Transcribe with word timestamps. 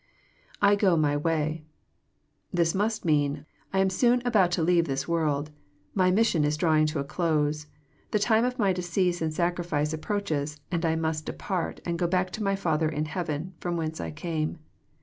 II 0.67 0.75
go 0.77 0.97
my 0.97 1.15
way."] 1.15 1.63
This 2.51 2.73
must 2.73 3.05
mean, 3.05 3.45
<* 3.57 3.71
I 3.71 3.77
am 3.77 3.91
soon 3.91 4.19
about 4.25 4.49
to 4.53 4.63
leave 4.63 4.85
this 4.85 5.07
world. 5.07 5.51
My 5.93 6.09
mission 6.09 6.43
is 6.43 6.57
drawing 6.57 6.87
to 6.87 6.97
a 6.97 7.03
close. 7.03 7.67
The 8.09 8.17
time 8.17 8.43
of 8.43 8.57
My 8.57 8.73
decease 8.73 9.21
and 9.21 9.31
sacrifice 9.31 9.93
approaches, 9.93 10.59
and 10.71 10.83
I 10.87 10.95
must 10.95 11.27
depart, 11.27 11.81
and 11.85 11.99
go 11.99 12.07
back 12.07 12.31
to 12.31 12.43
My 12.43 12.55
Father 12.55 12.89
in 12.89 13.05
heaven, 13.05 13.53
ft 13.61 13.67
om 13.69 13.77
whence 13.77 14.01
I 14.01 14.09
came. 14.09 14.57